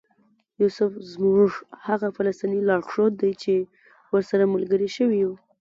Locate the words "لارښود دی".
2.69-3.31